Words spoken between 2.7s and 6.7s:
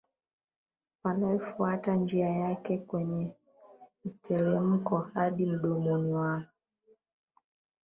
kwenye mtelemko hadi mdomoni wake